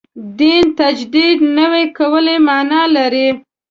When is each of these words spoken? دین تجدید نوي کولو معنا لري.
دین 0.39 0.63
تجدید 0.79 1.37
نوي 1.57 1.85
کولو 1.97 2.35
معنا 2.47 2.81
لري. 2.95 3.27